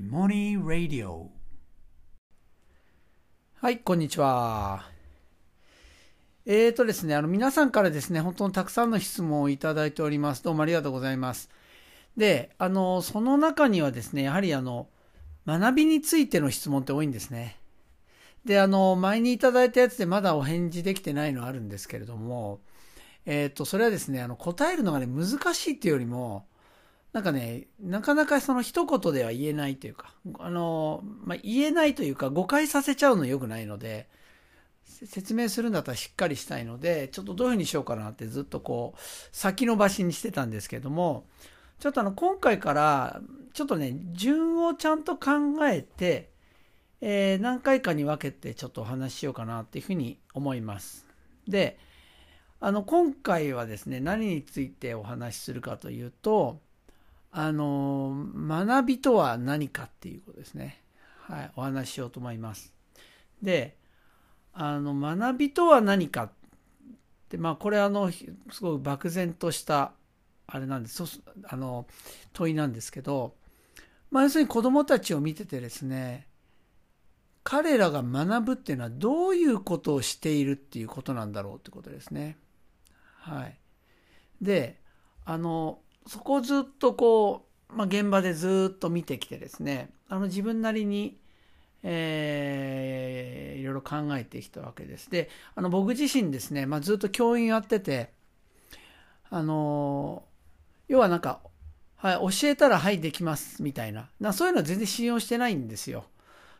[0.00, 1.32] モニー・ラディオ
[3.56, 4.84] はい、こんにちは。
[6.46, 10.44] えーとですね、あの皆さんからですね、本当にたくさんの質問をいただいております。
[10.44, 11.50] どうもありがとうございます。
[12.16, 14.86] で、あの、その中にはですね、やはりあの、
[15.46, 17.58] 学びについての質問って多いんですね。
[18.44, 22.60] で、あの、前にいただいたやつでまだお返事できてないのあるんですけれども、
[23.26, 26.46] えっ、と、それはですね、あの、答えるのがね、難しいっていうよりも、
[27.12, 34.08] なんかね、なかなかその一言では言えないというか、あの、まあ、言えないというか、誤解させちゃうの良くないので、
[34.84, 39.00] 説明するんだったらしっかりしたいので、ちょっとどういうふうにしようかなってずっとこう、
[39.32, 41.26] 先延ばしにしてたんですけども、
[41.78, 43.20] ちょっとあの、今回から、
[43.54, 45.30] ちょっとね、順をちゃんと考
[45.66, 46.30] えて、
[47.00, 51.06] えー何回かに分けてちょっとお話ししようかなっていうふうに思います。
[51.46, 51.78] で、
[52.60, 56.60] あの、今回はですね、何についてお話しするかというと、
[57.30, 60.82] あの、学びとは何かっていうことですね。
[61.26, 62.72] はい、お話ししようと思います。
[63.42, 63.76] で、
[64.52, 66.30] あの、学びとは何かっ
[67.28, 68.24] て、まあ、これあの、す
[68.60, 69.92] ごく漠然とした、
[70.46, 71.02] あれなんです、
[71.44, 71.86] あの、
[72.32, 73.34] 問いなんですけど、
[74.10, 76.26] まあ、要するに子供たちを見ててですね、
[77.44, 82.38] 彼らが学ぶっていうのはどういうことをしているっていうことなんだろうってことですね。
[83.16, 83.58] はい。
[84.42, 84.80] で、
[85.24, 91.18] あの、そこをずっとこう、まあ、現場でずっと見てきてですね、あの自分なりに、
[91.82, 95.10] えーいろいろ考えてきたわけです。
[95.10, 98.12] で、あの僕自身ですね、まあ、ずっと教員やってて、
[99.30, 100.24] あの、
[100.88, 101.40] 要はなんか、
[101.96, 106.04] はい、教えたらはいできますみたいな、なそういうのは全然信用してないんですよ。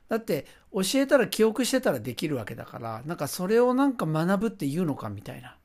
[0.08, 5.56] だって教えたら記憶してたらできるわけだから、なんかそれをなんか学ぶって言うのかみたいな。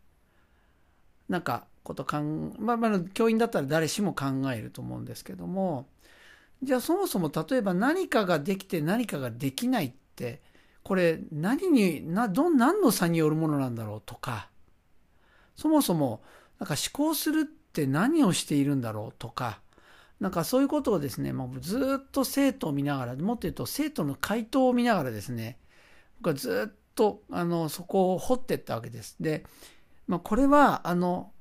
[1.29, 5.87] なんかことかん、まあ、まあ、教員だったら誰しも考えると思うんですけども、
[6.63, 10.41] じゃあそもそも例えば何かができて何かができないって、
[10.83, 14.49] これ何に、な、ど、何の差によるものなんだろうとか、
[15.55, 16.21] そもそも
[16.59, 19.59] なんか思考するって何をしているんだろうとか、
[20.19, 25.57] なんかそういうことをですね、もうずっと生徒を見ながら、もっと言うと生徒の回答を見ながらですね、
[26.21, 29.17] 僕はずっとあのそこを掘っていったわけです。
[29.19, 29.45] で、
[30.07, 31.32] まあ、これはあの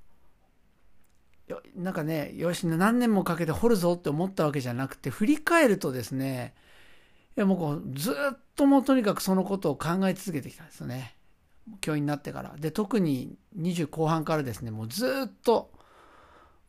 [1.77, 6.55] なんかねよし何年もかけて掘るぞって思ったわけじゃなくて振り返るとですね
[7.37, 8.15] いやもうこうずっ
[8.57, 11.17] ともうとにかくそのことを考え続けてきたんですよね。
[11.81, 12.55] 教員になってから。
[12.59, 15.71] で特に20後半からですねもうずっと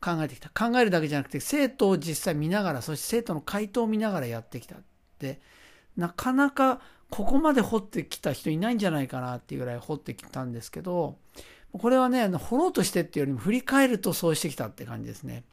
[0.00, 0.48] 考えてきた。
[0.48, 4.76] 考えるだけじゃなくて生徒を実際見ながらそして生徒の回答を見ながらやってきた。
[5.18, 5.40] で
[5.96, 6.80] なかなか
[7.10, 11.18] ここまで掘ってきた人いないんじゃないかなっていうぐらい掘ってきたんですけど
[11.78, 15.44] これはね、あの掘ろうとしてっていうよりも振り返るとそうしてきたって感じですね。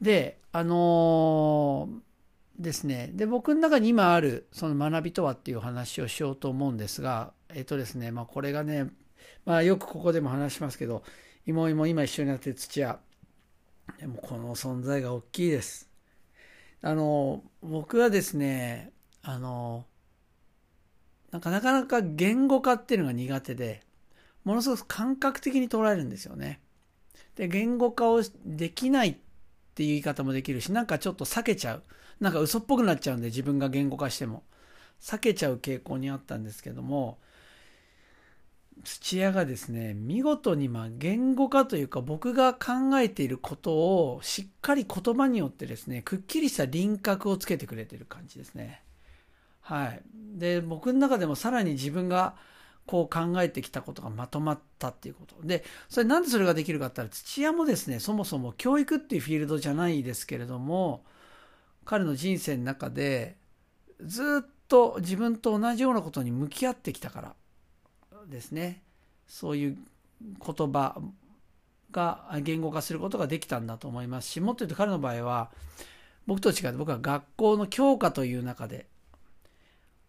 [0.00, 2.12] で、あのー
[2.58, 3.10] ですね。
[3.14, 8.90] で、僕の中に今あるその学びとはっていう話をしようと思うんですが、えっとですね、まあこれがね、
[9.44, 11.02] まあよくここでも話しますけど、
[11.46, 13.00] 妹もいも今一緒になってる土屋。
[13.98, 15.88] でもこの存在が大きいです。
[16.82, 19.86] あの、僕はですね、あの、
[21.30, 23.82] なかなか言語化っていうのが苦手で、
[24.44, 26.60] ものすごく感覚的に捉えるんですよね。
[27.36, 29.16] で、言語化をできないっ
[29.74, 31.82] ていう言い方もできるし、なんかちょっと避けちゃう。
[32.20, 34.42] なんか嘘っぽくなっちゃうんで、自分が言語化しても。
[35.00, 37.18] 避けちゃう傾向にあったんですけども、
[38.84, 48.82] 土屋がですね、見事にま言語化というか僕が考えていることをしっかり言葉によってですね、くっきりした輪郭をつけてくれてる感じですね。
[49.60, 50.02] はい。
[50.14, 52.36] で、僕の中でもさらに自分が
[52.86, 55.36] こう考えてきたことがまとまったっていうこと。
[55.46, 61.04] で、それなんでそれができるかって言ったら、土屋もですね、そもそも教育っていうフィールドじゃないですけれども、
[61.84, 63.36] 彼の人生の中で
[64.04, 67.34] ずっと自分と同じようなことに向き合ってきたから
[68.28, 68.82] ですね。
[69.26, 69.78] そういう
[70.20, 71.00] 言葉
[71.90, 75.50] が言語化することができたんだと思いますし、もっと言うと彼の場合は、
[76.26, 78.86] 僕と違って僕は学校の教科という中で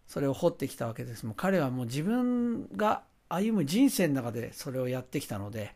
[0.06, 1.26] それを掘ってきたわけです。
[1.26, 5.74] もう彼はもう自分が歩む人生の中でそれをやってきたので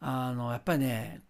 [0.00, 1.22] あのやっぱりね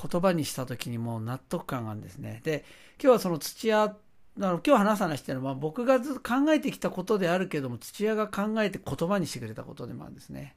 [0.00, 2.40] 言葉にした時にもう納得感があるんですね。
[2.44, 2.64] で
[3.02, 3.96] 今日はその土屋あ
[4.40, 10.54] の今日話す話っていうのは僕がずっと考えてきたことであるけども土屋が考えて言葉にしてくれたことでもあるんですね。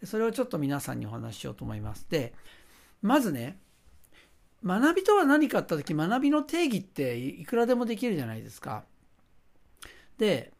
[0.00, 2.06] でそれをちょっと皆さんにお話ししようと思います。
[2.08, 2.32] で
[3.02, 3.58] まずね
[4.64, 8.84] 学びとは何かあって時学びの定義っていくらでもできるじゃないですか。
[10.22, 10.52] で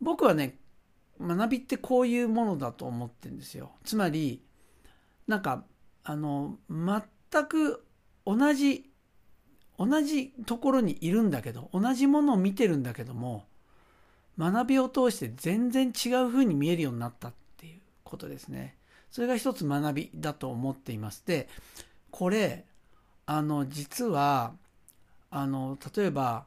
[0.00, 0.56] 僕はね
[1.20, 4.42] 学びってこういうものだと思ってるんですよつまり
[5.26, 5.64] なんか
[6.02, 7.84] あの全く
[8.26, 8.90] 同じ
[9.78, 13.44] 同じところにいるんだけど、同じものを見てるんだけども、
[14.38, 18.76] 学びを通して全然違う風に見えるようになったっていうことですね。
[19.10, 21.22] それが一つ学びだと思っています。
[21.26, 21.48] で、
[22.10, 22.64] これ、
[23.26, 24.54] あの、実は、
[25.30, 26.46] あの、例えば、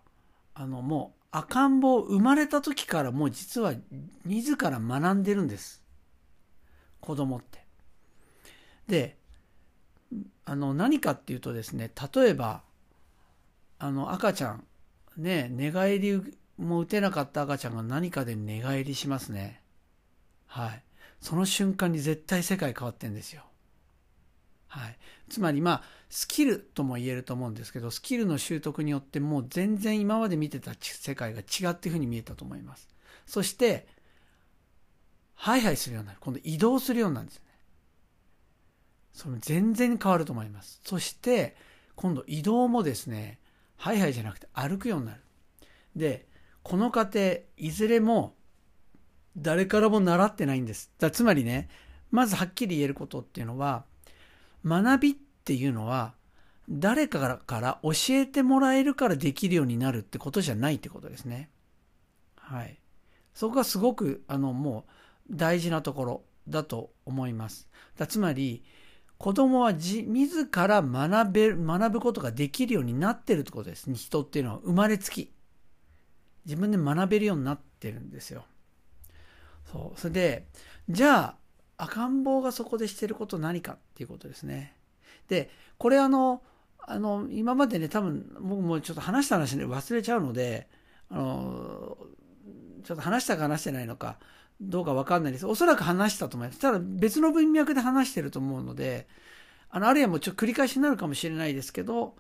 [0.54, 3.74] あの、もう赤ん坊生まれた時からもう実は
[4.26, 5.84] 自ら学んでるんです。
[7.00, 7.66] 子供って。
[8.88, 9.18] で、
[10.46, 12.64] あの、何かっていうとですね、例えば、
[13.80, 14.64] あの、赤ちゃん、
[15.18, 16.22] ね、寝返り
[16.58, 19.62] も打てなかった赤ちゃんが何かで寝返りしますね。
[20.48, 20.84] はい。
[21.20, 23.44] その瞬間に絶対世界変わってんですよ。
[24.78, 24.98] はい。
[25.30, 32.88] つまりまあ、スキルとも言えると思うんですけど、スキルの習得によってもう全然今まで見てた世界が違うっていうふうに見えたと思います。
[33.26, 33.88] そして、
[35.36, 36.20] ハイハイするようになる。
[36.22, 37.44] 今度移動するようになるんですね。
[39.14, 40.82] その全然変わると思います。
[40.84, 41.56] そして、
[41.96, 43.40] 今度移動もですね、
[43.76, 45.22] ハイハイじゃなくて歩くようになる。
[45.96, 46.28] で、
[46.64, 48.36] この過程、いずれも
[49.38, 50.92] 誰からも習ってないんです。
[51.00, 51.70] だつまりね、
[52.12, 53.86] まずはっきり言えることっていうのは、
[54.66, 56.14] 学びっていうのは、
[56.70, 61.50] 誰かから教えてもらえるからできるようになるってことじゃないってことですね。
[62.36, 62.78] はい。
[63.34, 64.86] そこがすごく、あの、も
[65.30, 67.70] う大事なところだと思います。
[67.98, 68.64] だつまり、
[69.18, 73.96] 子供は自自ら学べ学ぶことができるようになってるってことですね。
[73.96, 75.32] 人っていうのは生まれつき。
[76.46, 78.46] 自分で学べるようになってるんですよ。
[79.72, 80.00] そう。
[80.00, 80.48] それで、
[80.90, 81.36] じゃあ、
[81.78, 84.76] 赤ん坊がそこでしてること何かっていうことですね。
[85.28, 86.42] で、これあの、
[86.80, 90.68] あの、今までね、多分、僕もちょっと話した話で忘れちゃうので、
[91.10, 91.98] あの、
[92.84, 94.18] ちょっと話したか話してないのか、
[94.62, 95.46] どうかわかんないです。
[95.46, 96.60] おそらく話したと思います。
[96.60, 99.08] ただ別の文脈で話してると思うので、
[99.70, 102.16] あの、あるいはもうちょっと繰り返しになるかもしれないですけど、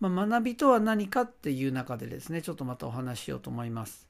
[0.00, 4.08] まあ、学びとは何かっていう中でですね、ちょっとまたお話しようと思います。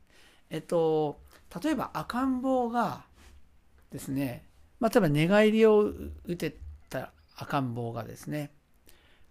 [0.48, 1.20] えっと、
[1.62, 3.04] 例えば赤ん坊が
[3.90, 4.44] ですね、
[4.80, 5.92] まあ、例えば寝返りを
[6.24, 6.56] 打て
[6.88, 8.50] た赤ん坊がですね、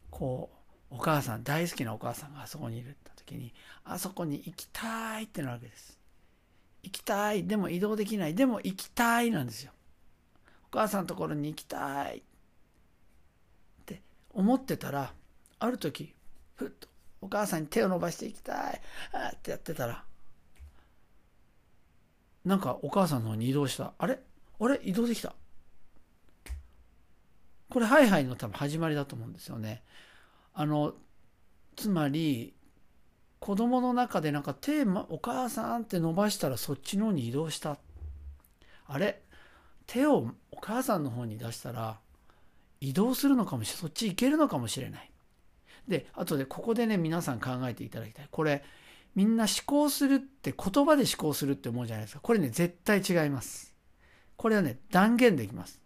[0.10, 0.50] こ
[0.92, 3.54] う、お母さん、大好きなお母さんがあそこにいるって時に、
[3.84, 6.00] あそこに行きたいってなるわけです。
[6.82, 7.46] 行きたい。
[7.46, 8.36] でも移動できない。
[8.36, 9.72] でも行きたいなんですよ。
[10.72, 12.20] お母さんのところに行きたい。
[12.20, 12.22] っ
[13.86, 14.02] て
[14.32, 15.14] 思ってたら、
[15.60, 16.16] ある時、
[16.56, 16.88] ふっと
[17.22, 18.82] お母さんに手を伸ばして行きたい。
[19.12, 20.04] あってやってたら、
[22.46, 23.94] なんかお母さんの方に移動した。
[23.98, 24.20] あれ？
[24.60, 24.80] あれ？
[24.84, 25.36] 移動できた。
[27.70, 29.84] これハイハイの多分始まりだと思うんですよね。
[30.54, 30.94] あの、
[31.76, 32.54] つまり、
[33.40, 37.78] 子供の中でなんか手、お母さんって伸ばしたらそっちの方に移動した。
[38.86, 39.22] あれ？
[39.88, 42.00] 手をお母さんの方に出したら
[42.82, 43.82] 移動するのかもしれない。
[43.82, 45.12] そっち行けるのかもしれない。
[45.88, 48.28] で、あとでここでね、皆さん考えていただきたい。
[48.30, 48.64] これ、
[49.16, 52.20] みんな思考するって言葉で思考するって思うじゃないですか。
[52.20, 53.74] これね、絶対違います。
[54.36, 55.80] これはね、断言できます。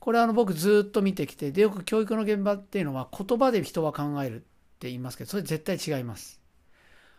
[0.00, 4.46] これはあの僕ずっと見てきて、で、よく教育の現場っていうのは言葉で人は考えるって
[4.88, 6.40] 言いますけど、それ絶対違います。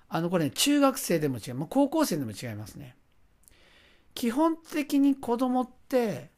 [0.08, 1.68] あの、これね、中学生でも違う。
[1.70, 2.96] 高校生でも違いますね。
[4.16, 6.32] 基本的に子供って、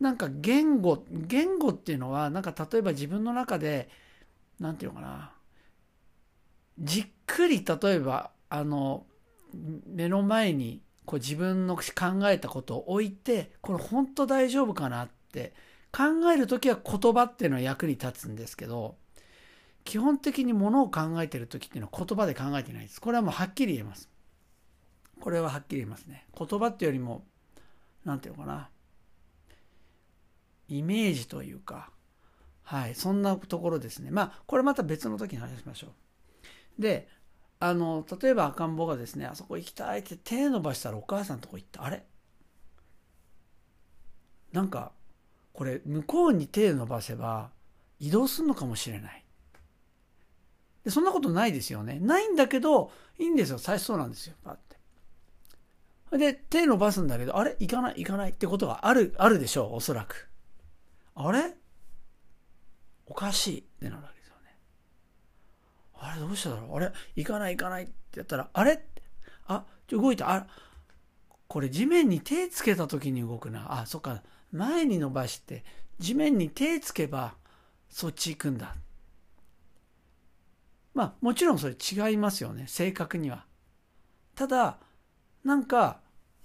[0.00, 3.88] なんか言語、言語っていうのは、なんか例えば自分の中で、
[4.60, 5.32] なんていうのかな。
[6.78, 9.06] じっくり例えば、あの、
[9.86, 11.82] 目の前にこう自分の考
[12.24, 15.54] えたことを置いて、これ本当大丈夫かなって
[15.94, 18.96] 考えるときは言葉っていうのは役に立つんですけど、
[19.84, 23.00] 基本的にものを考えてる時っていうのは言葉で考えてないです。
[23.00, 24.08] これはもうはっきり言えます。
[25.20, 26.26] これははっきり言えますね。
[26.36, 27.24] 言葉っていうよりも、
[28.04, 28.70] なんていうのかな。
[30.68, 31.90] イメージというか、
[32.62, 34.10] はい、そんなところですね。
[34.10, 35.88] まあ、これまた別の時に話しましょ
[36.78, 36.82] う。
[36.82, 37.08] で、
[37.60, 41.84] あの、例えば赤ん坊がですね、あそこ行きたいって手伸ばしたらお母さんのとこ行った。
[41.84, 42.04] あれ？
[44.52, 44.92] なんか、
[45.54, 47.50] これ、向こうに手伸ばせば
[47.98, 49.24] 移動するのかもしれない。
[50.84, 51.98] でそんなことないですよね。
[51.98, 53.58] ないんだけど、いいんですよ。
[53.58, 54.34] 最初そうなんですよ。
[54.44, 54.58] パっ
[56.10, 56.18] て。
[56.18, 57.56] で、手伸ばすんだけど、あれ？
[57.58, 58.30] 行かない、行かない？
[58.30, 59.76] ってことがある、あるでしょう。
[59.76, 60.28] おそらく。
[61.14, 61.54] あれ？
[63.06, 64.58] おかしいってなるわけですよね。
[65.94, 66.20] あれ？
[66.20, 66.76] どうしただろう？
[66.76, 66.92] あれ？
[67.16, 67.56] 行かない？
[67.56, 67.84] 行かない？
[67.84, 68.84] ってやったら、あれ？
[69.46, 70.34] あ、動いた。
[70.34, 70.46] あ、
[71.46, 73.80] これ地面に手つけた時に動くな。
[73.80, 74.22] あ、そっか。
[74.54, 75.64] 前に伸ばして、
[75.98, 77.34] 地面に手つけば、
[77.88, 78.74] そっち行くんだ。
[80.94, 82.64] まあもちろんそれ違いますよね。
[82.68, 83.44] 正確には。
[84.34, 84.78] ただ
[85.44, 86.00] なんか、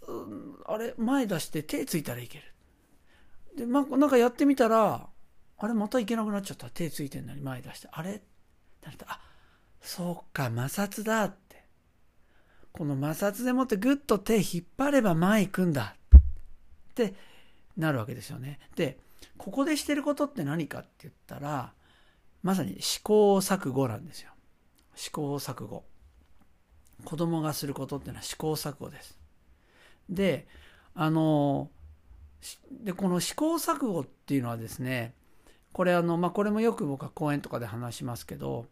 [0.07, 2.43] うん、あれ前出して手ついたらいける。
[3.55, 5.07] で、まあ、なんかやってみたら
[5.57, 6.69] あれまたいけなくなっちゃった。
[6.69, 7.89] 手ついてんのに前出して。
[7.91, 8.15] あれ？
[8.15, 8.23] って
[8.87, 9.05] なった。
[9.07, 9.21] あ
[9.81, 11.63] そそうか、摩擦だって。
[12.71, 15.95] この摩擦でもってぐっと手引っ張れば前行くんだ。
[16.15, 17.13] って
[17.79, 18.59] なるわけですよね。
[18.75, 18.99] で、
[19.37, 21.73] ここでしてることって何かって言ったら、
[22.43, 24.31] まさに試行錯誤なんですよ。
[24.95, 25.83] 試行錯誤。
[27.05, 29.17] 子供がすることっていうのは試行錯誤です。
[30.09, 30.47] で、
[30.93, 31.69] あの、
[32.71, 35.13] で、この試行錯誤っていうのはですね、
[35.71, 38.65] これあの、まあ、これもよく僕は講演とかで話しますけど、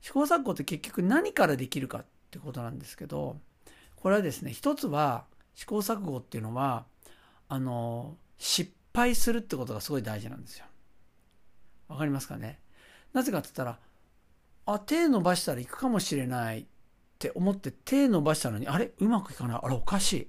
[0.00, 3.38] 試行錯誤って結局何からできるかってことなんですけど、
[3.96, 6.84] これはですね、一つは試行錯誤っていうのは、
[7.48, 10.66] あの、失敗するってことがすごい大事なんですよ。
[11.88, 12.60] わかりますかね？
[13.12, 13.78] なぜかって言ったら、
[14.64, 16.64] あ、手伸ばしたら行くかもしれないっ
[17.18, 18.92] て思って手伸ばしたのに、あれ？
[18.98, 19.60] うまくいかない。
[19.62, 20.28] あれおかしい。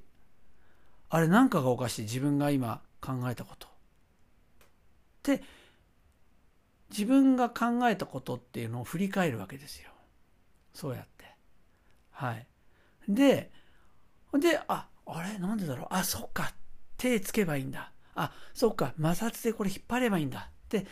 [1.09, 2.01] あれなんかがおかしい。
[2.01, 3.67] 自分が今考えたこと。
[3.67, 3.69] っ
[5.23, 5.43] て
[6.89, 9.89] 自分が考えたことっていうのを振り返るわけですよ。
[10.73, 11.25] そうやって。
[12.11, 12.45] はい。
[13.07, 13.49] で、
[14.37, 15.39] で、あ、あれ？
[15.39, 15.87] なんでだろう？
[15.91, 16.51] あ、そっか。
[16.97, 17.92] 手つけばいいんだ。
[18.15, 18.93] あ、そっか。
[18.97, 20.49] 摩擦でこれ引っ張ればいいんだ。
[20.49, 20.85] って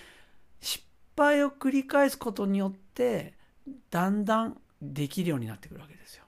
[0.60, 0.84] 失
[1.18, 3.34] 敗を繰り返すことによって、
[3.90, 6.24] だんだんできるようになってくるわけですよ。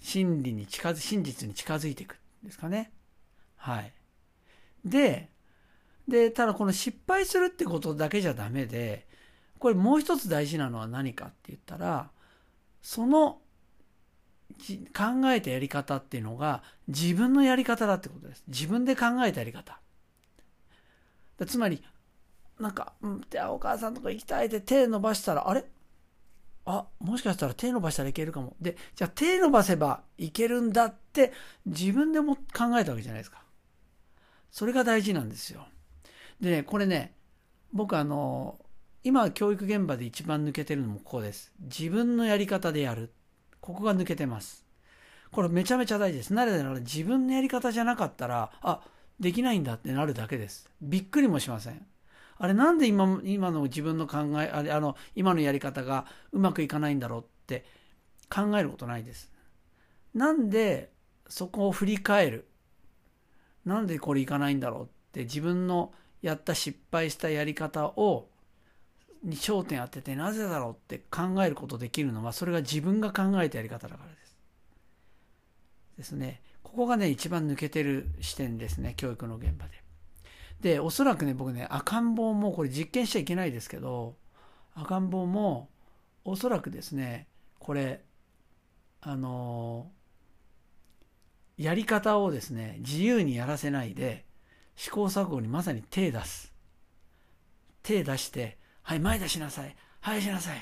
[0.00, 2.92] 真理に近づ、真実に近づいていくんですかね。
[3.56, 3.92] はい。
[4.84, 5.30] で、
[6.06, 9.06] で、ただこの失敗するってことだけじゃダメで、
[9.58, 12.10] これもう一つ大事なのは何かって言ったら、
[12.82, 13.40] その
[14.96, 18.44] 考えたやり方っていうのが自分のやり方だってことです。
[18.48, 19.78] 自分で考えたやり方。
[21.46, 21.82] つまり、
[22.58, 25.64] なんか、うん、お母さんとか行きたいって手伸ばしたら、あれ？
[26.64, 28.56] あ、もしかしたら手伸ばしたらいけるかも。
[28.60, 31.32] で、じゃあ手伸ばせばいけるんだって
[31.66, 33.42] 自分でも考えたわけじゃないですか。
[34.50, 35.66] それが大事なんですよ。
[36.40, 37.14] でね、これね、
[37.72, 38.58] 僕あの、
[39.04, 41.52] 今教育現場で一番抜けてるのもここです。
[41.60, 43.12] 自分のやり方でやる。
[43.66, 44.64] ここが抜けてます。
[45.32, 46.32] これめちゃめちゃ大事です。
[46.32, 48.80] なぜなら自分のやり方じゃなかったら、あ、
[49.18, 50.70] できないんだってなるだけです。
[50.80, 51.84] びっくりもしません。
[52.38, 57.64] あれなんで今今の自分の考え、あれ、あの、今のやり方がうまくいかないんだろうって
[58.30, 59.32] 考えることないです。
[60.14, 60.92] なんで
[61.28, 62.48] そこを振り返る。
[63.64, 65.92] なんでこれいかないんだろうって自分の
[66.22, 68.28] やった失敗したやり方を
[69.26, 74.36] に焦点当ててなぜだろうって考えることできるのはそれが自分が考えたやり方だからです。
[75.98, 76.40] ですね。
[76.62, 79.82] ここがね一番抜けてる視点ですね教育の現場で。
[80.60, 84.16] でおそらくね僕ね赤ん坊もこれ実験しちゃいけないですけど
[84.74, 85.68] 赤ん坊も
[86.24, 87.26] おそらくですね
[87.58, 88.02] これ
[89.02, 89.90] あの
[91.58, 94.24] やり方をですね自由にやらせないで
[94.76, 96.52] 試行錯誤にまさに手出す。
[97.82, 99.74] 手出して、はい、前出しなさい。
[100.00, 100.58] はい、しなさい。
[100.58, 100.60] っ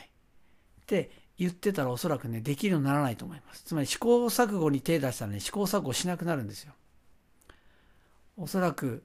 [0.86, 3.64] て言ってたらおそらくね、できるようにならないと思います。
[3.64, 6.72] つまり試行錯誤に手出したらね、試行錯誤しなくなるんですよ。
[8.38, 9.04] おそらく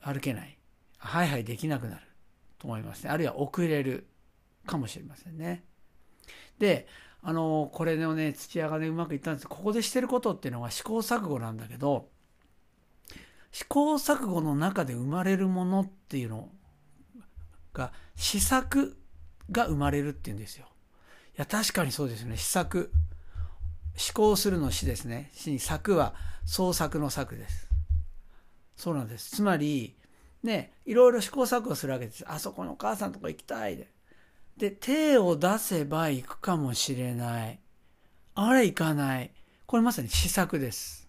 [0.00, 0.56] 歩けない。
[0.98, 2.02] はいはいできなくなる
[2.60, 3.10] と思いますね。
[3.10, 4.06] あるいは遅れる
[4.64, 5.64] かもしれませんね。
[6.60, 6.86] で、
[7.20, 12.10] あの、これのね、土屋がね、うまくいったんですここでしてることっていうのは試行錯誤なんだけど、
[13.50, 16.48] 試行錯誤の中で生まれるものっていうの
[17.72, 18.96] が試作
[19.50, 20.66] が生まれるっていうんですよ。
[21.36, 22.36] いや確かにそうですよね。
[22.36, 22.92] 試作。
[23.96, 25.30] 試行するの詩ですね。
[25.34, 26.14] 詩に作は
[26.44, 27.68] 創作の作です。
[28.76, 29.30] そうなんです。
[29.30, 29.96] つまり
[30.42, 32.24] ねいろいろ試行錯誤するわけです。
[32.26, 33.76] あそこのお母さんとこ行きたい。
[33.76, 33.88] で
[34.56, 37.60] で手を出せば行くかもしれない。
[38.34, 39.32] あれ行かない。
[39.66, 41.08] これまさに試作です。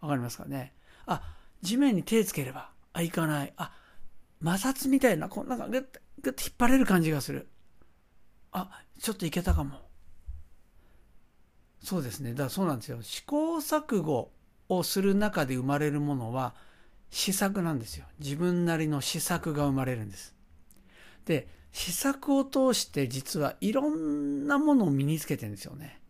[0.00, 0.74] わかりますかね。
[1.06, 1.22] あ
[1.62, 3.52] 地面に手つければ、あ、いかない。
[3.56, 3.72] あ、
[4.40, 5.86] 摩擦みたいな、こんなんかグッ、
[6.22, 7.48] グッと引っ張れる感じがする。
[8.52, 9.80] あ、ちょっといけたかも。
[11.82, 12.30] そうですね。
[12.30, 13.02] だからそうなんですよ。
[13.02, 14.32] 試行錯誤
[14.68, 16.54] をする中で生まれるものは、
[17.10, 18.06] 試作なんですよ。
[18.18, 20.34] 自分なりの試作が生まれるんです。
[21.26, 26.00] で、試作を通して実はいろんなものを身につけてるんですよね。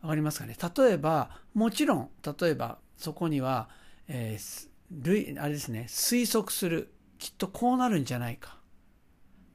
[0.00, 0.56] わかりますかね？
[0.76, 3.68] 例えば、もちろん、例えばそこには、
[4.08, 6.92] えー、あれですね、推測する。
[7.18, 8.58] きっとこうなるんじゃないか。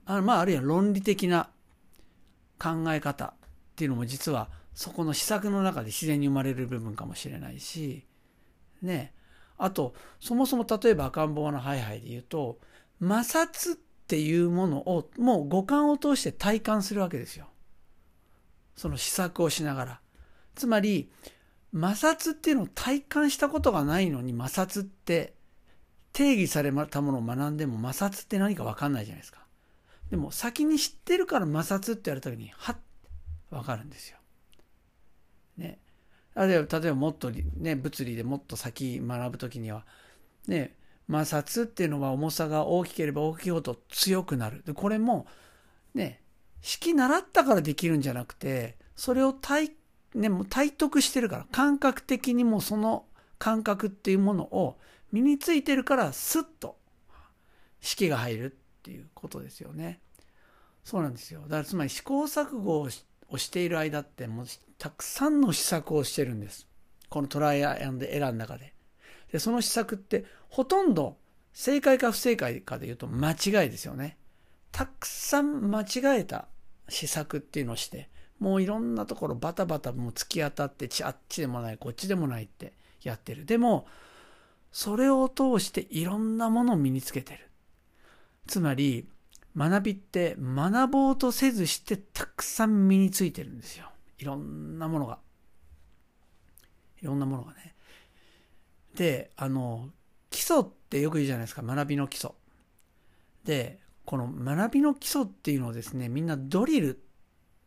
[0.06, 1.50] あまあ、あるいは論理的な
[2.60, 3.32] 考え方っ
[3.76, 8.06] ていうのも実はそこの施策の中で自然に生まれる部分かもしれないし、
[8.82, 9.14] ね。
[9.58, 12.60] あと、そもそも例えば赤ん坊のハイハイで言うと、
[13.00, 13.78] 摩擦っ
[14.08, 17.48] ていうものをもう五感を通して体感するわけですよ。
[18.76, 20.00] その施策をしながら。
[20.56, 21.12] つまり、
[21.74, 25.34] 摩擦っていうのを体感したことがないのに摩擦って
[26.14, 29.40] 定義されたものを学んでも摩擦って何か分かんないじゃないですか。
[30.12, 32.78] でも先に知ってるから摩擦ってやるときに、はっ、
[33.50, 34.18] わかるんですよ。
[35.58, 35.80] ね。
[36.36, 39.86] 例えば、例えばもっとね、物理でもっと先学ぶときには、
[40.48, 40.76] ね、
[41.08, 44.64] 摩擦っていうのは重さが大きければ大きいほど強くなる。
[44.64, 45.26] で、これも、
[45.94, 46.22] ね、
[46.62, 49.72] 式習ったからできるんじゃなくて、それを体、
[50.16, 53.06] ね、もう体得してるから、感覚的にもその
[53.38, 54.78] 感覚っていうものを
[55.14, 56.76] 身についてるからスッと
[57.80, 60.00] 式が入るっていうことですよね。
[60.84, 61.42] そうなんですよ。
[61.44, 62.90] だからつまり試行錯誤を
[63.38, 64.46] している間ってもう
[64.80, 66.68] たくさんの試作をしてるんです。
[67.10, 68.74] このトライアンドエラーの中で。
[69.32, 71.18] で、その施策ってほとんど
[71.54, 74.18] 正解か不正解かで言うと間違いですよね。
[74.72, 76.48] たくさん間違えた
[76.90, 83.46] 施策っていうのをして、もういろんなところバタバタもう突き当たってあっちでもないこっちでもないってやってる。
[83.46, 83.86] でも、
[84.74, 87.50] それを通していろんなものを身につけてる。
[88.48, 89.08] つまり、
[89.56, 93.86] 学びって学ぼうとせずしてたくさん身についてるんですよ。
[94.18, 95.20] いろんなものが。
[97.02, 97.76] いろんなものがね。
[98.96, 99.90] で、あの、
[100.32, 102.32] 基礎ってよく言うじゃないですか、学びの基礎。
[103.44, 107.00] で、この学びの基礎っていうのをですね、みんなドリル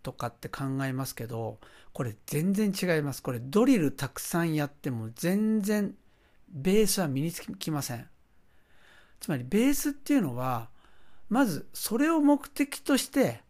[0.03, 1.61] とかって考えますけど、
[1.93, 3.23] これ全然違います。
[3.23, 5.95] これドリルたくさんやっても全然
[6.49, 8.09] ベースは身につきません。
[9.21, 10.69] つまりベースっていうのは、
[11.29, 13.41] まずそれを目的として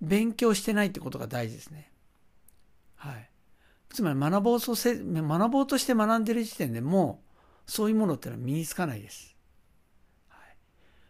[0.00, 1.90] 勉強してないってことが大事ですね。
[2.96, 3.30] はい。
[3.90, 7.22] つまり学ぼうとせ、学ぼうとして学んでる時点でも
[7.66, 9.34] う、そういうものってのは身につかないです。
[10.28, 10.56] はい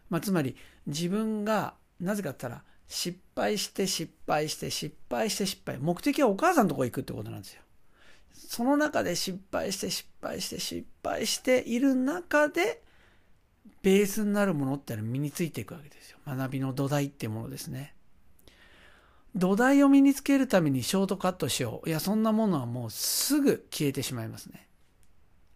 [0.09, 5.78] まあ、つまり、自分が、なぜかったら、失敗して失敗して失敗して失敗。
[5.78, 7.62] 目的はお母さんのとこ行くってことなんですよ。
[8.37, 12.83] その中で失敗して失敗して失敗している中で、
[13.83, 16.19] ベースになるものってのは身についていくわけですよ。
[16.26, 17.95] 学びの土台っていうものですね。
[19.35, 21.88] 土台を身につけるためにショートカットしよう。
[21.88, 24.66] いや、そんなものはもうすぐ消えてしまいますね。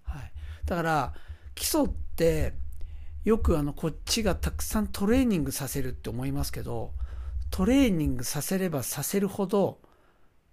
[0.05, 0.33] はい。
[0.67, 1.15] だから、
[1.55, 2.55] 基礎って、
[3.25, 6.93] よくあの、こっちがたくさんトレーニングさせるって思いますけど、
[7.51, 9.81] トレーニングさせればさせるほど、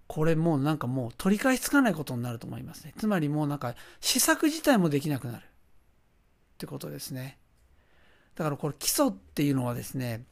[0.07, 2.93] これもうなんかもう取り返しつかないことになると思いますね。
[2.97, 5.43] つまりもうなんか試作自体もできなくなる。
[5.43, 7.37] ってことですね。
[8.35, 10.25] だからこれ基礎っていうのはですね、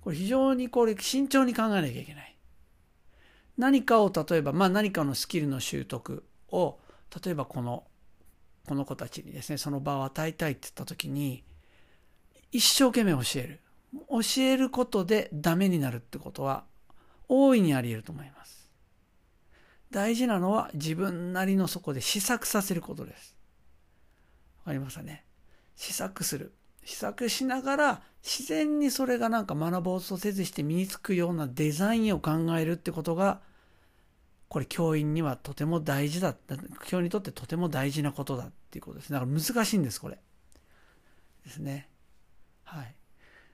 [0.00, 2.36] これ非常にこれ慎重に考えなきゃいけない。
[3.58, 6.78] 何かを例えば、まあ何かのスキルの習得を、
[7.24, 7.84] 例えばこの、
[8.68, 11.42] この子たちにですね、その場を与えたいって言った時に、
[12.52, 13.60] 一生懸命教える。
[14.08, 16.64] 教えることでダメになるってことは、
[17.28, 18.57] 大いにあり得ると思います。
[19.90, 23.36] 大事なのは自分なりのそこで試作させることです。
[24.60, 25.24] わかりましたね？
[25.76, 26.52] 試作する。
[26.84, 33.40] 試作しながら自然にそれがなんか学ぼうとせずして身につくようなデザインを考えるってことが
[34.48, 36.34] これ教員にはとても大事だ
[36.86, 40.18] 教員にとってとても大事なことだっていうことですだから難しいんですこれ。
[41.44, 41.88] ですね。
[42.64, 42.94] はい。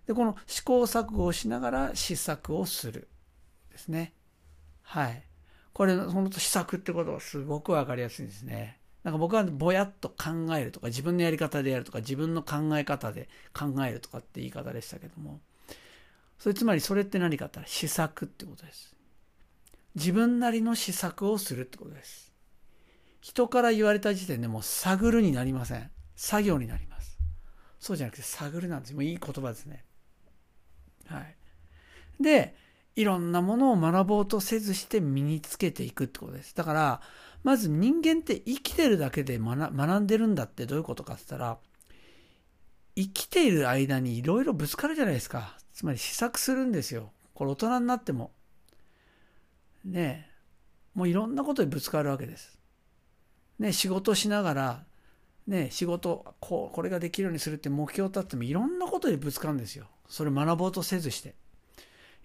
[0.07, 3.09] でこの試行錯誤をしながら試作をする。
[3.73, 4.13] ですね。
[4.83, 5.23] はい。
[5.75, 15.41] これその試作ってことはすごく分かりやすいんですねなんか僕はぼやっと考えるとか、自分のやり方でやるとか、自分の考え方で考えるとかって言い方でしたけども、
[16.39, 18.97] それつまりそれって何かって言ったら試作ってことです。
[19.95, 22.33] 自分なりの試作をするってことです。
[23.21, 25.91] 人から言われた時点でもう探るになりません。
[26.17, 27.19] 作業になります。
[27.79, 28.95] そうじゃなくて探るなんです。
[28.95, 29.85] もういい言葉ですね。
[31.07, 31.37] はい。
[32.23, 32.57] で、
[32.97, 36.55] いろんなものを学ぼうとせずして身につけていくってことです。
[36.55, 37.01] だから、
[37.43, 41.59] まず人間って生きてるだけで学んでるんだってどういうことかって言ったら、
[42.97, 45.57] 生きている間にいろいろぶつかるじゃないですか。
[45.73, 47.11] つまり試作するんですよ。
[47.35, 48.31] これ大人になっても。
[49.85, 50.35] ねえ。
[50.95, 52.59] もういろんなことにぶつかるわけです。
[53.59, 54.85] ね仕事しながら、
[55.49, 59.87] ね仕事、こう、これができるようにするって目標を立ってもいろんなことでぶつかるんですよ。
[60.09, 61.35] それ学ぼうとせずして。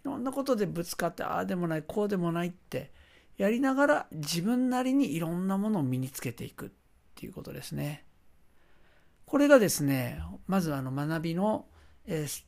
[0.03, 2.91] いろんなことでぶつかって、ああでもない、こうでもないって、
[3.37, 6.69] やりながら自分なりにいろんなものを身につけていくっ
[7.15, 8.05] ていうことですね。
[9.25, 11.65] これがですね、まずあの学びの、
[12.05, 12.43] えー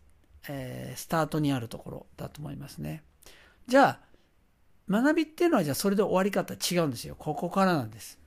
[0.49, 3.03] えー、スタートにあるところだと思いますね。
[3.67, 3.99] じゃあ、
[4.89, 7.15] 学びっていうのはじゃあそれで終わり方違うんですよ。
[7.15, 8.19] ここからなんです。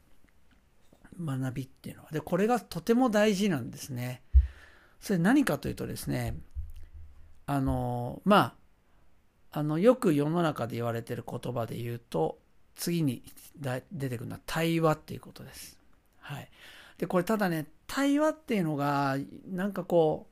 [1.20, 2.10] 学びっていうのは。
[2.12, 4.22] で、これがとても大事なんですね。
[5.00, 6.37] それ何かというとですね、
[7.46, 8.54] あの、まあ、
[9.57, 12.40] あの、よく世の中で言われてる言葉で言うと、
[12.75, 13.23] 次に
[13.93, 15.79] 出てくるのは対話っていうことです。
[16.19, 16.49] はい。
[16.99, 20.27] で、これただね、対話っていうのが、なんかこ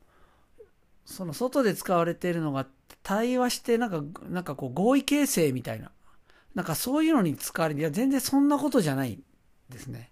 [0.58, 0.62] う、
[1.04, 2.66] その外で使われているのが
[3.04, 5.92] 対話してなんか、なんかこう合意形成みたいな、
[6.56, 7.80] なんかそういうのに使われる。
[7.80, 9.20] いや、全然そんなことじゃない
[9.68, 10.10] ですね。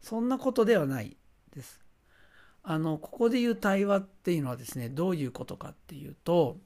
[0.00, 1.18] そんなことではない
[1.54, 1.82] です。
[2.62, 6.56] あの、ここで言う対話っていうのはですね、どういうことかっていうと、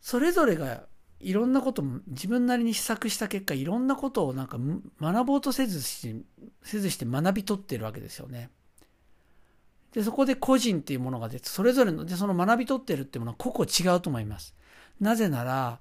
[0.00, 0.84] それぞれが
[1.20, 4.58] いろんなことも自分なりに試作した結果、いろんなことをなんか
[5.00, 6.24] 学ぼうとせずし、
[6.62, 8.50] せずして学び取ってるわけですよね。
[9.92, 14.54] で、そこで個人っていうものが出て、それぞれの、で、その学び取ってるっていうものは個々違うと思います。
[15.00, 15.80] なぜなら、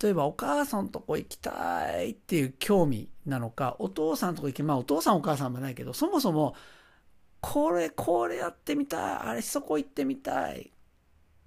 [0.00, 6.54] 例えばお母さんとこ行きたいっていう興味なのか、お父さんとこ行き、まあお父さんお母さんもないけど、そもそも、
[7.40, 10.72] これ、これやってみたい、あれそこ行ってみたい、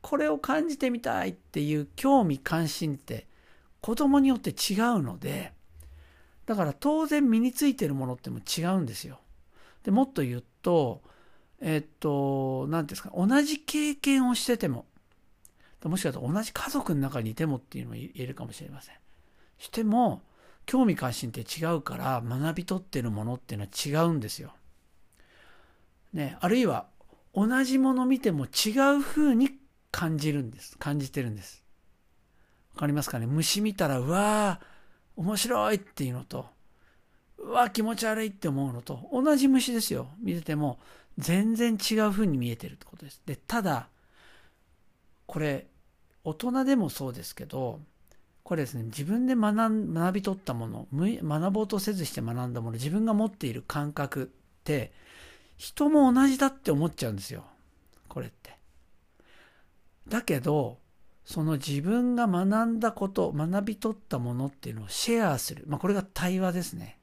[0.01, 3.27] これを感じてみたいっていう興味関心って
[3.81, 5.53] 子供によって違うので、
[6.45, 9.19] だから当然身についてるものっても違うんですよ。
[9.83, 11.01] でもっと言うと、
[11.61, 14.85] えっと、何ですか、同じ経験をしてても、
[15.83, 18.95] もしかしたら同じ家族の中にいてもっていうのも言えるかもしれません。
[19.57, 20.21] しても、
[20.65, 24.53] 興味関心って違うから学び取ってるものっていうのは違うんですよ。
[26.13, 26.87] ね、あるいは
[27.33, 29.49] 同じもの見ても違う風に
[29.91, 30.77] 感じるんです。
[30.77, 31.63] 感じてるんです。
[32.73, 33.25] わかりますかね？
[33.25, 36.45] 虫見たら、うわー、面白いっていうのと、
[37.37, 40.09] うわー、気持ち悪いって思うのと、同じ虫ですよ。
[40.19, 40.79] 見てても、
[41.17, 43.21] 全然違う風に見えてるってことです。
[43.25, 43.89] で、ただ、
[45.25, 45.67] これ、
[46.23, 47.81] 大人でもそうですけど、
[48.43, 54.25] これですね、自分で学学び取ったもの、学ぼうとせずして学んだもの、自分が持っている感覚っ
[54.63, 54.93] て、
[55.57, 57.43] 人も同じだって思っちゃうんですよ。
[58.07, 58.58] これって。
[60.09, 60.79] だけど、
[61.23, 65.63] その自分が学んだこと、学び取ったものっていうのをシェアする。
[65.67, 66.99] まあこれが対話ですね。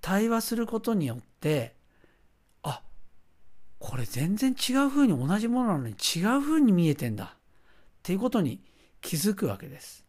[0.00, 1.76] 対話することによって、
[2.62, 2.82] あ、
[3.78, 7.24] これ全然違う風に同じものなのに違う風に見えてんだ。
[7.24, 7.38] っ
[8.02, 8.64] ていうことに
[9.00, 10.04] 気づくわけです。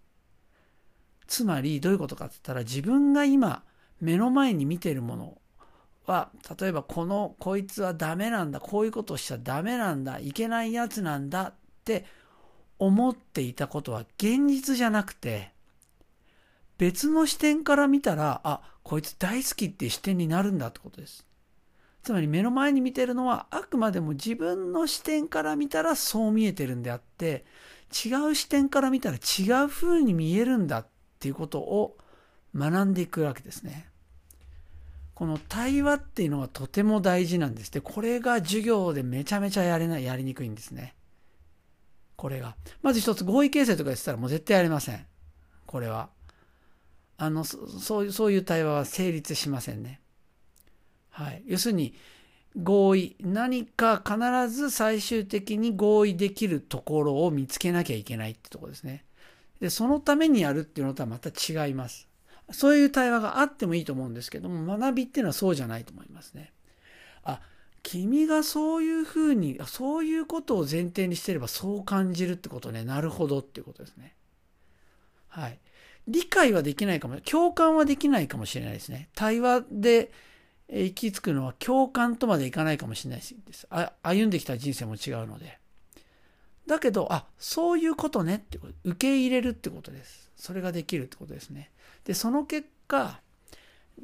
[1.28, 3.64] つまりどういうことかって言ったら自分が今
[4.00, 5.38] 目の前に見ているもの
[6.06, 12.06] は、例えばこの、こいつはダメなんだ、こういうことをしちゃダメなんだ、いけないやつなんだって
[12.80, 15.52] 思っていたことは現実じゃなくて、
[16.78, 21.26] 別の視点から見たら、あ、こいつ大好きって視点になるんだってことです。
[22.04, 27.46] つまり目の前に見てるのはあくまでも自分の視点から見たらそう見えてるんであって、
[28.06, 30.88] 違う視点から見たら違う風に見えるんだっ
[31.20, 31.98] ていうことを
[32.56, 33.88] 学んでいくわけですね。
[35.16, 37.72] この対話っていうのはとても大事なんです。
[37.72, 40.96] で、これが授業でめちゃめちゃやれない、やりにくいんですね。
[42.24, 42.56] これが。
[42.82, 45.06] まず一つ合意形成とか言ってたらもう絶対やりません。
[45.66, 46.10] これは。
[47.18, 50.00] あの、そういう、そういう対話は成立しませんね。
[51.10, 51.44] はい。
[51.46, 51.96] 要するに、
[52.56, 53.18] 合意。
[53.20, 59.04] 何か必ず最終的に合意できるところを見つけなきゃいけないってとこですね。
[59.60, 62.08] で、そのためにやるっていうのとはまた違います。
[62.52, 66.54] そういう対話があってもいいと思うんですけども、学びっていうのはそうじゃないと思いますね。
[67.84, 72.84] 君がそういうふうに、そういうことを前提にしてればそう感じるってことね。
[72.84, 74.16] なるほどっていうことですね。
[75.28, 75.60] はい。
[76.08, 79.10] 理解はできないかも、共感はできないかもしれないですね。
[79.16, 80.12] 対話で
[80.70, 83.68] 行き着くのは共感とまでいかないかもしれないです。
[83.70, 85.60] あ歩んできた人生も違うので。
[86.66, 90.32] だけど、あ、そういうことねってこと、受け入れるってことです。
[90.38, 91.72] それができるってことですね。
[92.06, 93.20] で、その結果、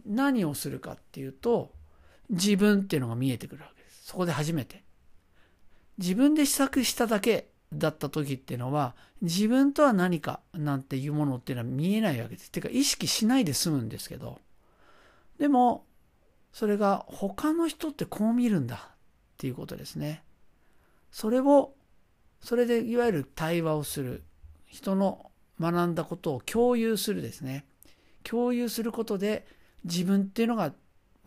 [0.06, 1.72] 何をするかっていうと、
[2.30, 4.08] 自分っていうのが見えてくるわけです。
[4.08, 4.84] そこで初めて。
[5.98, 12.52] 自分で試作しただけだった時っていうのは、自分とは何かなんていうものっていうのは見えないわけです。
[12.52, 14.39] てか意識しないで済むんですけど、
[15.38, 15.86] でも、
[16.54, 18.96] それが他の人ってこう見るんだっ
[19.38, 20.24] ていうことですね。
[21.12, 21.74] それを、
[22.42, 24.24] それでいわゆる対話をする。
[24.70, 27.65] 人の学んだことを共有するですね。
[28.24, 29.46] 共有することで
[29.84, 30.74] 自分っていうのが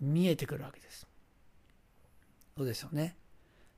[0.02, 1.06] 見えてくるわけです。
[2.56, 3.16] そうですよね。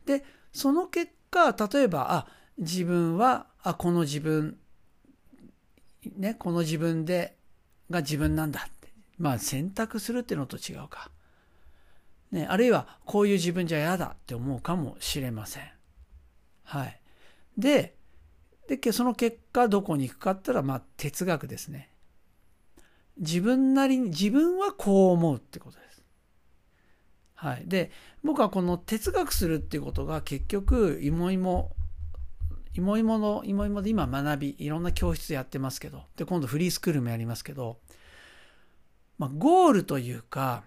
[0.06, 2.26] で、その結果、例えば、あ、
[2.58, 4.58] 自分は、あ、この自分、
[6.16, 7.36] ね、この自分で、
[7.90, 8.92] が自分なんだって。
[9.18, 11.10] まあ、選択するっていうのと違うか。
[12.32, 15.70] ね、あるいは、こういう自分じゃ嫌だって思うかもしれません。
[16.64, 17.00] はい。
[17.56, 17.94] で、
[18.66, 21.90] で、その結果、どこに行くかって言ったら、まあ、哲学ですね。
[23.18, 25.93] 自分なりに、自分はこう思うってことです。
[27.34, 27.64] はい。
[27.66, 27.90] で、
[28.22, 31.74] 僕はこの哲学するっていうことが結局、いもいも、
[32.74, 37.78] いもいもの、いもいもで今学び、いろんな教室やってますけど、で、今度フリースクールもやりますけど、
[39.18, 40.64] まあ、ゴールというか、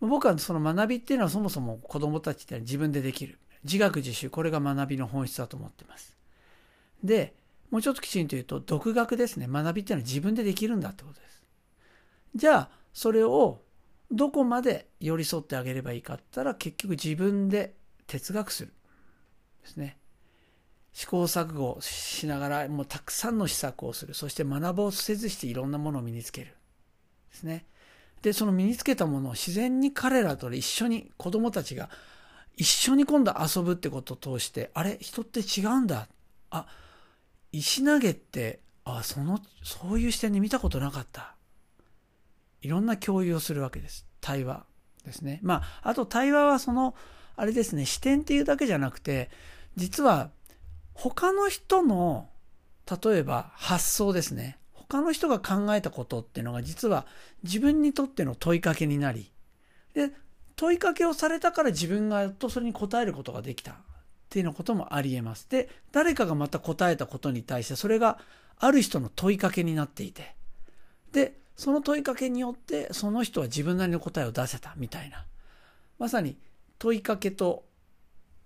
[0.00, 3.38] 僕はその学びっていうのはそもそも子供たちって自分でできる。
[3.64, 6.16] 自学自習、これが学びの本質だと思ってます。
[7.04, 7.34] で、
[7.70, 9.46] もうちょっときちんと言うと、独学ですね。
[9.48, 11.42] 学びっていうのは自分でできるんだってことです。
[12.34, 13.61] じゃあ、それを
[14.12, 17.74] どこまで寄り添ってあげればいいかって言ったら、結局自分で
[18.06, 18.72] 哲学する。
[19.62, 19.96] ですね。
[20.92, 24.12] 試行錯誤しながら、もうたくさんの施策をする。
[24.12, 26.48] そして学ぼうせずしていろんなものを身につける。
[27.30, 27.64] ですね。
[28.20, 31.88] で、その身につけたものを自然に彼らと一緒に子供たちが
[32.56, 34.98] 一緒に今度遊ぶってことを通して、あれ？
[35.00, 36.08] 人って違うんだ。
[36.50, 36.66] あ、
[37.50, 41.34] 石投げって、あ、その、そういう視点で見たことなかった。
[42.62, 44.06] いろんな共有をするわけです。
[44.20, 44.64] 対話
[45.04, 45.40] ですね。
[45.42, 46.94] まあ、あと対話はその、
[47.36, 49.30] あれですね、視点っていうだけじゃなくて、
[49.76, 50.30] 実は
[50.94, 52.28] 他の人の、
[53.02, 54.58] 例えば発想ですね。
[54.74, 57.06] 他の人が考えたことっていうのが実は
[57.44, 59.32] 自分にとっての問いかけになり、
[59.94, 60.10] で、
[60.56, 63.74] 問いかけをされたから自分がやっとそれに答えることができたっ
[64.28, 65.48] ていうようなこともあり得ます。
[65.48, 68.18] で、誰かがまた答えたことに対してそれが
[68.58, 70.34] ある人の問いかけになっていて、
[71.12, 75.26] で、その問いかけによってその人は自分なりの答えを出せたみたいな。
[75.98, 76.36] まさに
[76.78, 77.64] 問いかけと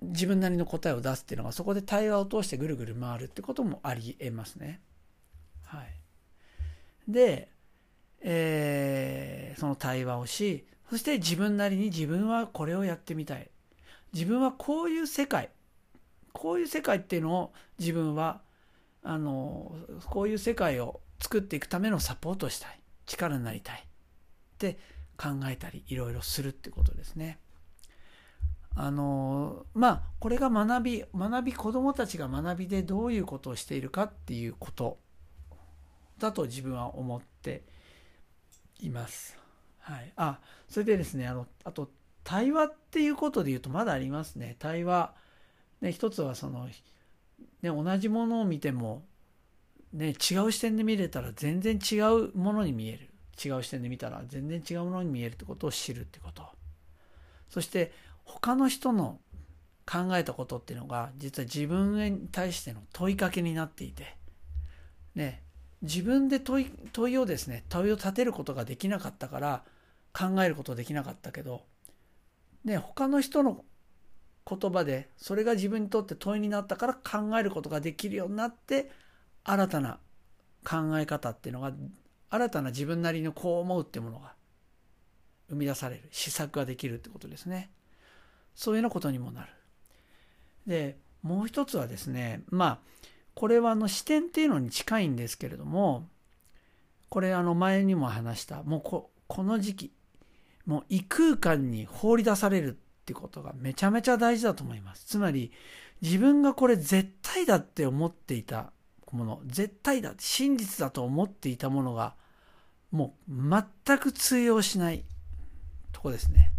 [0.03, 4.81] 自分なりの答えを出すっていうのがそこで対話を通してぐるぐる回るってこともあり得ますね。
[5.65, 5.87] はい。
[7.09, 7.49] で、
[8.21, 13.51] えー、その対話をし、そして自分なりに自分はこれをやってみたい。
[14.13, 15.51] 自分はこういう世界、
[16.33, 18.41] こういう世界っていうのを自分は、
[19.03, 22.81] あの、こういう世界を作っていくためのサポートをしたい。
[23.07, 23.79] 力になりたい。
[23.79, 24.79] って
[25.17, 27.39] 考えたり、いろいろするってことですね。
[28.79, 34.99] あのまあこれが学び学び子どもたちが学びでどういうことをしているかっていうこと
[36.19, 37.63] だと自分は思って
[38.81, 39.39] います。
[39.79, 41.91] はい、あそれでですねあのあと
[42.23, 45.15] 対話っていうことで言うとまだありますね対話、
[45.81, 46.75] ね、一つはその、ね、
[47.63, 49.05] 同じものを見ても、
[49.93, 53.11] ね、違う視点で見れたら全然違うものに見える。
[53.43, 56.43] 違う視点で見たら全然違うものに見えるってことを知るってこと。
[57.49, 57.93] そして
[58.25, 59.21] 他の人の
[59.85, 64.17] 考えたことっていうのが実は自分に対しての問いかけになっていて。
[65.15, 65.43] ね
[65.83, 69.63] 自分で問い問いをですね問いを立てることができなかったから
[70.13, 71.65] 考えることできなかったけど、
[72.65, 73.65] ね、他の人の
[74.49, 78.91] 言葉でそれが自分にとって問いになったから考えることができるようになって
[79.49, 79.99] 新たな
[80.65, 81.73] 考え方っていうのが
[82.31, 84.35] 新たな自分なりのこう思うってものが
[85.49, 87.71] 生み出される施策ができるってことですね
[88.55, 89.49] そういうようなことにもなる
[90.67, 92.79] でもう一つはですねまあ
[93.37, 96.09] これはあの視点っていうのに近いんですけれども、
[97.11, 99.93] これあの前にも話した、もうここの時期、
[100.65, 105.05] もう異空間に放り出されるってことがめちゃめちゃ大事だと思います。
[105.05, 105.53] つまり、
[106.01, 108.73] 自分がこれ絶対だって思っていた
[109.15, 112.15] もの、絶対だ、真実だと思っていたものが、
[112.91, 113.33] もう
[113.87, 115.05] 全く通用しない
[115.93, 116.53] とこですね。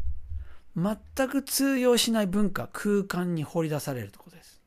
[0.75, 4.61] 全く通用しない文化、空間に放り出されるとこです。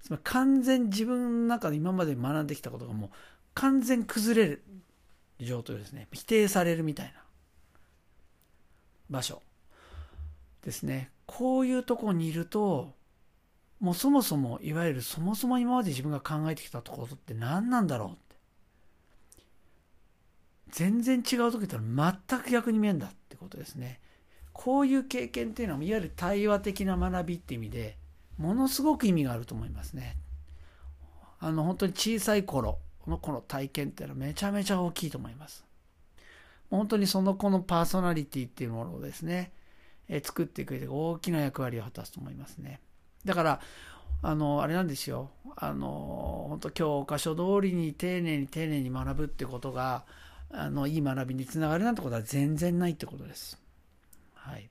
[0.00, 3.10] つまり完全自分の中で今まで学んできたことがもう
[3.54, 4.62] 完全崩れる
[5.38, 6.08] 状態ですね。
[6.12, 7.12] 否定されるみたいな
[9.10, 9.42] 場所
[10.62, 11.10] ですね。
[11.26, 12.94] こういうとこにいると、
[13.82, 18.36] もうそもそも、いわゆるそもそも今まで自分が考えてきたころって何なんだろうって。
[20.70, 24.00] 全然違う時ったら全く逆に見えんだってことですね。
[24.52, 27.98] こういう経験っていうのは、いわゆる対話的な学びって意味で、
[28.38, 30.16] ものすごく意味があると思いますね。
[31.40, 35.64] あの本当に小さい頃のこの体験っていうのはめちゃめちゃ大きいと思います。
[36.70, 39.50] 本当にその子のパーソナリティっていうものをですね、
[40.08, 42.80] え作ってく上で大きな役割を果たすと思いますね。
[43.24, 43.60] だから、
[44.22, 45.30] あの、あれなんですよ。
[45.56, 50.04] あの、本当教科書通りに丁寧に丁寧に学ぶってことが、
[50.50, 53.58] あの、いい学びにつながるなんてことは全然ないってことです。
[54.34, 54.68] はい。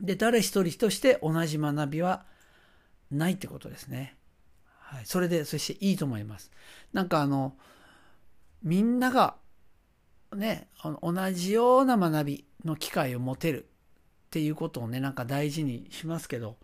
[0.00, 2.24] で、誰一人として同じ学びは
[3.10, 4.16] ないってことですね。
[4.78, 5.06] はい。
[5.06, 6.50] それで、そしていいと思います。
[6.92, 7.54] なんかあの、
[8.62, 9.36] みんなが、
[10.34, 10.68] ね、
[11.02, 13.66] 同じような学びの機会を持てるっ
[14.30, 16.56] ていうことをね、なんか大事にしますけど、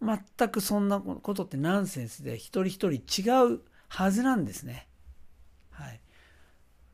[0.00, 4.88] 全くそんなことってナンセンスで一人一人違うはずなんですね。
[5.70, 6.00] はい。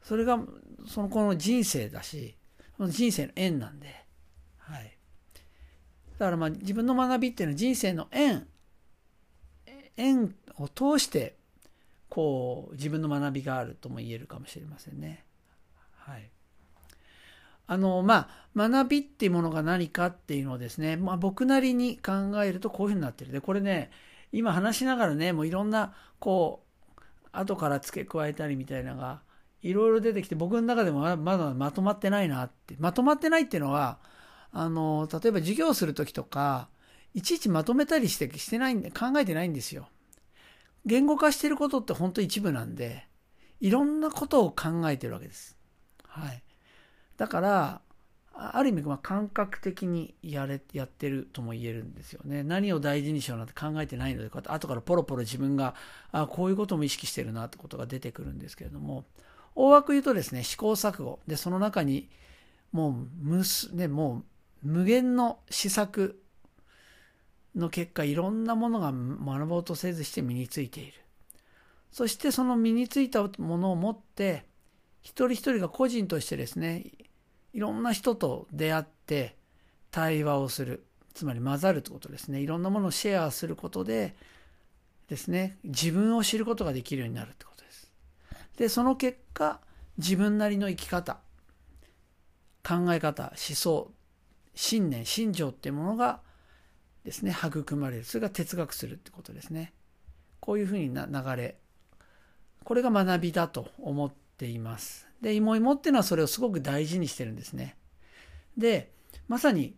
[0.03, 0.38] それが、
[0.87, 2.37] その子の人生だし、
[2.79, 4.05] 人生の縁なんで、
[4.59, 4.97] はい。
[6.19, 8.47] だからまあ自分の学びっていうのは人生の縁
[9.97, 11.37] 縁を通して
[12.09, 15.25] こう自分の学びがあるとも言えるかもしれませんね。
[15.97, 16.31] はい。
[17.66, 23.90] あのまあ学びっていうものが何かっていうのをですね、まあ、僕なりに考えるとこういうふうになってるでこれね
[24.35, 26.64] 今話しながらね、もういろんな、こ
[26.98, 27.00] う、
[27.31, 29.20] 後から付け加えたりみたいなのが、
[29.62, 32.74] いろいろ出てきて、僕の中でもまだまとまってないなって。
[32.81, 33.98] まとまってないっていうのは、
[34.53, 36.68] あの、例えば授業するときとか、
[37.14, 39.87] いちいちまとめたりしてしてないんで、考えてないんですよ。
[40.85, 43.07] 言語化してることって本当一部なんで、
[43.61, 45.57] いろんなことを考えてるわけです。
[46.09, 46.42] はい。
[47.16, 47.81] だから、
[48.37, 52.42] ある意味、まあ、感覚的にやれ、やってるとも言えるんですよね。
[52.42, 55.74] 何を大事にしようなんて考えてないので、こうやって後からポロポロ自分が、
[56.11, 59.05] あこういうことも意識してるなってことが出てくるんですけれども、
[59.55, 61.20] 大枠言うとですね、試行錯誤。
[61.29, 62.09] で、その中に、
[62.72, 64.24] もう、むす、ね、も
[64.64, 66.20] う、無限の試作
[67.55, 70.94] の結果、いろんなものが学ぼうとせずして身についている。
[71.92, 74.44] そしてその身についたものを持って、
[75.05, 76.87] 一人一人が個人としてですね、
[77.53, 79.37] いろんな人と出会って
[79.93, 80.87] 対話をする。
[81.12, 82.40] つまり混ざるということですね。
[82.40, 84.17] いろんなものをシェアすることで
[85.09, 87.93] ですね、自分を知ることができるようになるってことです。
[88.57, 89.61] で、その結果、
[89.99, 91.21] 自分なりの生き方、
[92.67, 93.93] 考え方、思想、
[94.55, 96.23] 信念、信条っていうものが
[97.05, 98.05] ですね、育まれる。
[98.05, 99.75] それが哲学するってことですね。
[100.40, 101.59] こういうふうにな流れ。
[102.64, 105.09] これが学びだと思ってています。
[105.20, 107.77] で、芋芋っていうのはそれをすごく大事にしてるんですね。
[108.57, 108.92] で、
[109.29, 109.77] まさに、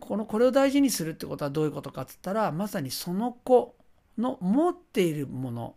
[0.00, 3.76] この、これを大事にするってことはどういうことかっつったら、まさにその子
[4.18, 5.76] の持っているもの、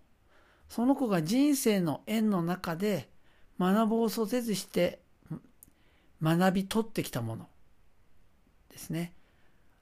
[0.69, 3.10] その子が人生の縁の中で
[3.60, 4.99] 学ぼうとせずして
[6.21, 7.47] 学び取ってきたもの
[8.69, 9.13] ですね。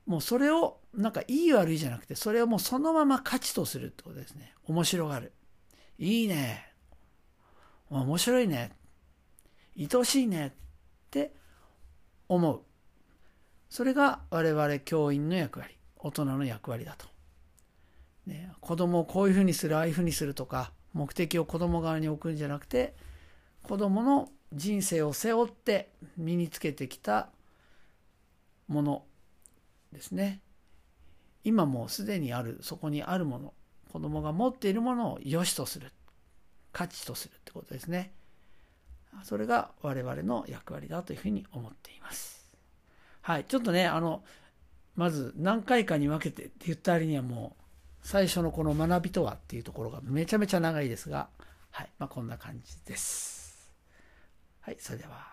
[0.06, 4.54] もうそれをなんかいい悪いじゃなくて、それをもうそのまま価値とするってことですね。
[4.66, 5.32] 面白がる。
[5.98, 6.73] いいね。
[8.02, 8.72] 面白いね。
[9.78, 10.52] 愛しいねっ
[11.10, 11.34] て
[12.28, 12.62] 思う。
[13.70, 17.08] それが我々教員の役割、大人の役割だと。
[18.26, 22.96] ね、子供をこういうふうにする、ああいうふうにするとか、目的を子供側に置くんじゃなくて、
[23.64, 27.30] 子供の人生を背負って身につけてきた
[28.68, 29.06] もの
[29.92, 30.42] ですね。
[31.44, 33.54] 今もうすでにある、そこにあるもの、
[33.92, 35.92] 子供が持っているものを良しとする、
[36.74, 38.12] 価値とするってことですね。
[39.24, 42.52] それが我々の役割だというふうに思っています。
[43.22, 43.46] はい。
[43.46, 44.24] ちょっとね、あの、
[44.96, 47.64] まず何回かに分けてって言った割にはもう、
[48.02, 51.30] 最初のこの学びとはっていうところがめちゃめちゃ長いですが、
[51.72, 51.90] はい。
[52.00, 53.72] まあ、こんな感じです。
[54.62, 54.78] はい。
[54.80, 55.33] それでは。